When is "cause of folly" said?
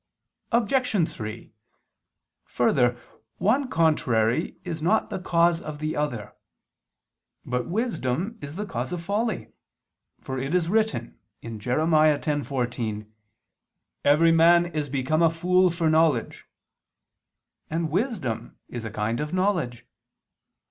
8.65-9.51